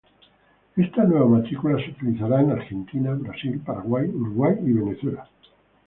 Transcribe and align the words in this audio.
Esta 0.77 1.03
nueva 1.03 1.27
matrícula 1.27 1.77
se 1.77 1.91
utilizará 1.91 2.41
en 2.41 2.49
Argentina, 2.53 3.11
Brasil, 3.13 3.61
Paraguay, 3.63 4.07
Uruguay 4.09 4.55
y 4.65 4.71
Venezuela. 4.73 5.29